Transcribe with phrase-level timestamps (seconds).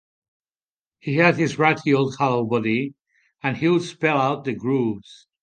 [0.97, 2.95] He had this ratty old hollow body,
[3.43, 5.27] and he would spell out the grooves.